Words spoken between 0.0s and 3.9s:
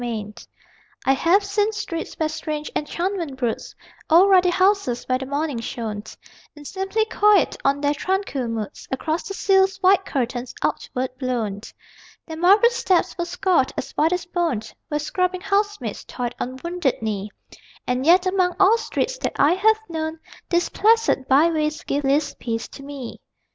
STREETS I have seen streets where strange enchantment broods: